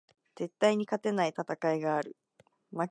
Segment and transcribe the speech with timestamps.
[0.35, 2.17] 絶対に勝てない戦いがある